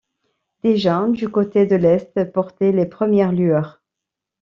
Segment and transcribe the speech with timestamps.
[0.63, 3.83] Déjà, du côté de l’est, portaient les premières lueurs...